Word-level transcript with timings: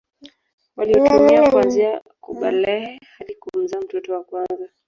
waliotumia 0.75 1.51
kuanzia 1.51 2.01
kubalehe 2.19 2.99
hadi 3.17 3.35
kumzaa 3.35 3.79
mtoto 3.81 4.13
wa 4.13 4.23
kwanza 4.23 4.69